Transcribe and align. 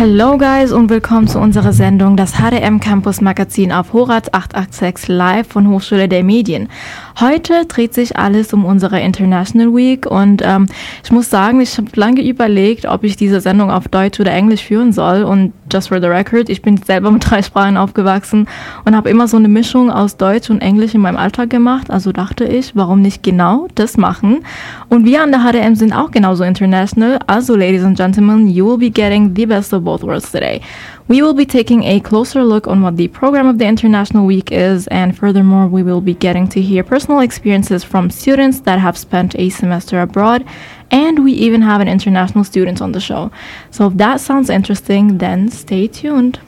Hello 0.00 0.38
guys 0.38 0.72
und 0.72 0.88
willkommen 0.88 1.28
zu 1.28 1.38
unserer 1.38 1.74
Sendung 1.74 2.16
das 2.16 2.36
HDM 2.36 2.80
Campus 2.80 3.20
Magazin 3.20 3.70
auf 3.70 3.92
Horaz 3.92 4.28
886 4.32 5.08
live 5.08 5.46
von 5.46 5.68
Hochschule 5.68 6.08
der 6.08 6.24
Medien. 6.24 6.70
Heute 7.20 7.66
dreht 7.66 7.92
sich 7.92 8.16
alles 8.16 8.54
um 8.54 8.64
unsere 8.64 8.98
International 8.98 9.74
Week 9.74 10.06
und 10.06 10.40
ähm, 10.42 10.68
ich 11.04 11.12
muss 11.12 11.28
sagen, 11.28 11.60
ich 11.60 11.76
habe 11.76 11.88
lange 11.94 12.26
überlegt, 12.26 12.86
ob 12.86 13.04
ich 13.04 13.14
diese 13.14 13.42
Sendung 13.42 13.70
auf 13.70 13.88
Deutsch 13.88 14.20
oder 14.20 14.32
Englisch 14.32 14.62
führen 14.62 14.94
soll 14.94 15.24
und 15.24 15.52
just 15.70 15.88
for 15.88 16.00
the 16.00 16.06
record, 16.06 16.48
ich 16.48 16.62
bin 16.62 16.78
selber 16.78 17.10
mit 17.10 17.30
drei 17.30 17.42
Sprachen 17.42 17.76
aufgewachsen 17.76 18.48
und 18.86 18.96
habe 18.96 19.10
immer 19.10 19.28
so 19.28 19.36
eine 19.36 19.48
Mischung 19.48 19.90
aus 19.90 20.16
Deutsch 20.16 20.48
und 20.48 20.62
Englisch 20.62 20.94
in 20.94 21.02
meinem 21.02 21.18
Alltag 21.18 21.50
gemacht, 21.50 21.90
also 21.90 22.10
dachte 22.10 22.44
ich, 22.44 22.74
warum 22.74 23.02
nicht 23.02 23.22
genau 23.22 23.68
das 23.74 23.98
machen? 23.98 24.38
Und 24.88 25.04
wir 25.04 25.22
an 25.22 25.30
der 25.30 25.40
HDM 25.40 25.74
sind 25.74 25.92
auch 25.92 26.10
genauso 26.12 26.44
international, 26.44 27.18
also 27.26 27.54
ladies 27.54 27.84
and 27.84 27.98
gentlemen, 27.98 28.46
you 28.46 28.66
will 28.66 28.78
be 28.78 28.90
getting 28.90 29.34
the 29.36 29.44
best 29.44 29.74
of 29.74 29.84
both 29.84 30.02
worlds 30.02 30.32
today. 30.32 30.62
We 31.10 31.22
will 31.22 31.34
be 31.34 31.44
taking 31.44 31.82
a 31.82 31.98
closer 31.98 32.44
look 32.44 32.68
on 32.68 32.82
what 32.82 32.96
the 32.96 33.08
program 33.08 33.48
of 33.48 33.58
the 33.58 33.66
International 33.66 34.24
Week 34.24 34.52
is, 34.52 34.86
and 34.86 35.18
furthermore, 35.18 35.66
we 35.66 35.82
will 35.82 36.00
be 36.00 36.14
getting 36.14 36.46
to 36.50 36.60
hear 36.60 36.84
personal 36.84 37.18
experiences 37.18 37.82
from 37.82 38.10
students 38.10 38.60
that 38.60 38.78
have 38.78 38.96
spent 38.96 39.34
a 39.34 39.50
semester 39.50 40.00
abroad, 40.00 40.46
and 40.92 41.24
we 41.24 41.32
even 41.32 41.62
have 41.62 41.80
an 41.80 41.88
international 41.88 42.44
student 42.44 42.80
on 42.80 42.92
the 42.92 43.00
show. 43.00 43.32
So 43.72 43.88
if 43.88 43.94
that 43.94 44.20
sounds 44.20 44.50
interesting, 44.50 45.18
then 45.18 45.48
stay 45.48 45.88
tuned. 45.88 46.38